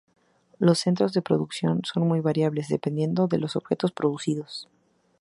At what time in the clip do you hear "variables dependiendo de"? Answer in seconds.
2.21-3.37